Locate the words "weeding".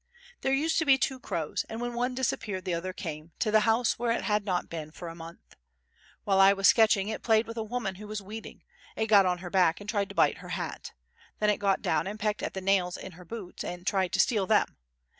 8.19-8.63